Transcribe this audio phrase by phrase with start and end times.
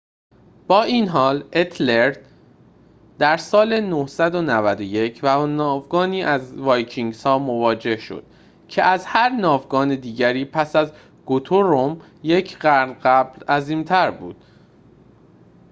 [0.67, 2.19] با این حال اتِلرِد
[3.19, 8.25] در سال ۹۹۱ با ناوگانی از وایکینگ‌ها مواجه شد
[8.67, 10.91] که از هر ناوگان دیگری پس از
[11.25, 14.43] گوترومِ یک قرن قبل عظیم‌تر بود